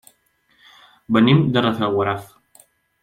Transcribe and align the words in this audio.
Venim 1.17 1.43
de 1.57 1.63
Rafelguaraf. 1.67 2.27